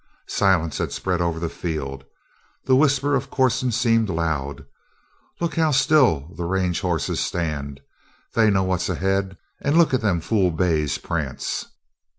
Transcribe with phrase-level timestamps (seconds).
[0.25, 2.05] Silence had spread over the field.
[2.65, 4.65] The whisper of Corson seemed loud.
[5.39, 7.81] "Look how still the range hosses stand.
[8.33, 9.37] They know what's ahead.
[9.61, 11.67] And look at them fool bays prance!"